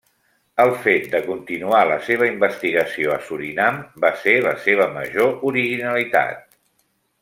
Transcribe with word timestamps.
El 0.61 0.71
fet 0.85 1.03
de 1.11 1.19
continuar 1.25 1.81
la 1.91 1.99
seva 2.07 2.31
investigació 2.31 3.13
a 3.17 3.19
Surinam 3.29 3.79
va 4.07 4.11
ser 4.25 4.37
la 4.49 4.57
seva 4.67 4.93
major 4.99 5.41
originalitat. 5.55 6.47